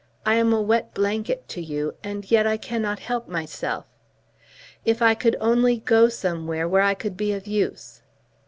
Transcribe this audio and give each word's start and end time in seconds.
I 0.25 0.33
am 0.33 0.51
a 0.51 0.59
wet 0.63 0.95
blanket 0.95 1.47
to 1.49 1.61
you, 1.61 1.93
and 2.03 2.31
yet 2.31 2.47
I 2.47 2.57
cannot 2.57 2.97
help 3.01 3.27
myself. 3.27 3.85
If 4.83 4.99
I 4.99 5.13
could 5.13 5.37
only 5.39 5.77
go 5.77 6.09
somewhere, 6.09 6.67
where 6.67 6.81
I 6.81 6.95
could 6.95 7.15
be 7.15 7.33
of 7.33 7.45
use." 7.45 8.01